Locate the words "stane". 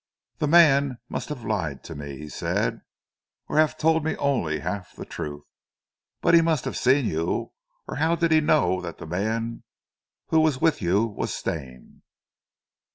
11.35-12.01